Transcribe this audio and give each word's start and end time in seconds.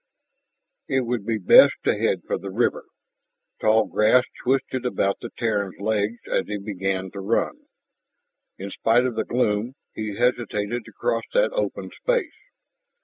It 0.87 1.01
would 1.01 1.27
be 1.27 1.37
best 1.37 1.75
to 1.83 1.95
head 1.95 2.23
for 2.25 2.39
the 2.39 2.49
river. 2.49 2.85
Tall 3.59 3.85
grass 3.85 4.23
twisted 4.43 4.83
about 4.83 5.17
the 5.21 5.29
Terran's 5.37 5.79
legs 5.79 6.17
as 6.25 6.47
he 6.47 6.57
began 6.57 7.11
to 7.11 7.19
run. 7.19 7.67
In 8.57 8.71
spite 8.71 9.05
of 9.05 9.13
the 9.13 9.25
gloom, 9.25 9.73
he 9.93 10.17
hesitated 10.17 10.85
to 10.85 10.91
cross 10.91 11.25
that 11.33 11.51
open 11.53 11.91
space. 11.91 12.33